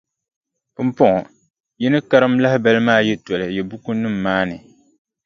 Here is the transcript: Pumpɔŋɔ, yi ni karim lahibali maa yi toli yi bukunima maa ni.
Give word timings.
Pumpɔŋɔ, 0.75 1.19
yi 1.81 1.87
ni 1.91 1.99
karim 2.09 2.33
lahibali 2.43 2.81
maa 2.87 3.01
yi 3.07 3.13
toli 3.25 3.45
yi 3.55 3.61
bukunima 3.69 4.19
maa 4.25 4.43
ni. 4.49 4.55